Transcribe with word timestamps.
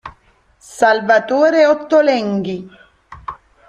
Salvatore 0.77 1.67
Ottolenghi 1.67 2.57